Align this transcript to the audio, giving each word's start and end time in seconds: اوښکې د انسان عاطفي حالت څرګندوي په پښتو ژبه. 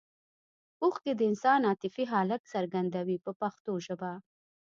اوښکې 0.83 1.11
د 1.15 1.21
انسان 1.29 1.59
عاطفي 1.69 2.03
حالت 2.13 2.41
څرګندوي 2.53 3.17
په 3.25 3.31
پښتو 3.41 3.71
ژبه. 3.85 4.11